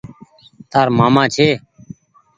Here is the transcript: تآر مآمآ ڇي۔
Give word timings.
تآر 0.71 0.87
مآمآ 0.97 1.23
ڇي۔ 1.35 1.49